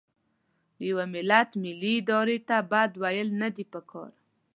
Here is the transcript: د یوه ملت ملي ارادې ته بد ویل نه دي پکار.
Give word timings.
د 0.77 0.79
یوه 0.89 1.05
ملت 1.13 1.49
ملي 1.63 1.95
ارادې 2.07 2.37
ته 2.47 2.57
بد 2.71 2.91
ویل 3.01 3.29
نه 3.41 3.49
دي 3.55 3.65
پکار. 3.73 4.11